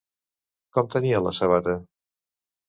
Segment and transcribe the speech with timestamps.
[0.77, 1.77] Com tenia la sabata?